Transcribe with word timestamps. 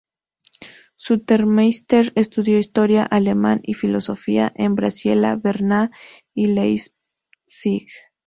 Sutermeister 0.95 2.11
estudió 2.15 2.57
historia, 2.57 3.03
alemán 3.05 3.59
y 3.61 3.75
filosofía 3.75 4.51
en 4.55 4.73
Basilea, 4.73 5.35
Berna 5.35 5.91
y 6.33 6.47
Leipzig. 6.47 7.85